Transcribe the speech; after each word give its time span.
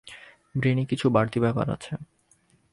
ব্রেইনে 0.55 0.83
কিছু 0.85 1.05
বাড়তি 1.09 1.37
ব্যাপার 1.39 1.67
আছে। 1.69 1.93